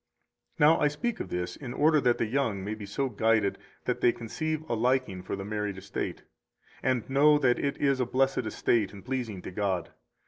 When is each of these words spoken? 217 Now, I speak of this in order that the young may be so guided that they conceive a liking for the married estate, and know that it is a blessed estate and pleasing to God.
217 0.57 0.67
Now, 0.79 0.83
I 0.83 0.87
speak 0.87 1.19
of 1.19 1.29
this 1.29 1.55
in 1.55 1.75
order 1.75 2.01
that 2.01 2.17
the 2.17 2.25
young 2.25 2.63
may 2.63 2.73
be 2.73 2.87
so 2.87 3.07
guided 3.07 3.59
that 3.85 4.01
they 4.01 4.11
conceive 4.11 4.67
a 4.67 4.73
liking 4.73 5.21
for 5.21 5.35
the 5.35 5.45
married 5.45 5.77
estate, 5.77 6.23
and 6.81 7.07
know 7.07 7.37
that 7.37 7.59
it 7.59 7.77
is 7.77 7.99
a 7.99 8.05
blessed 8.07 8.47
estate 8.47 8.93
and 8.93 9.05
pleasing 9.05 9.43
to 9.43 9.51
God. 9.51 9.91